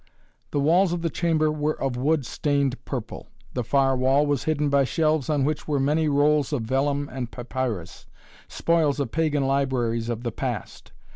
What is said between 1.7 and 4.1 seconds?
of wood stained purple. The far